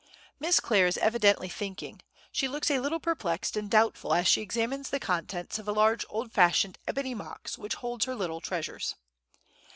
[0.39, 2.01] Miss Clare is evidently thinking;
[2.31, 6.05] she looks a little perplexed and doubtful as she examines the contents of a large
[6.09, 8.95] old fashioned ebony box which holds her little treasures.